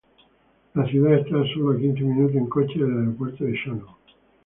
[0.73, 3.85] La ciudad está a solo quince minutos en coche del Aeropuerto de Shannon.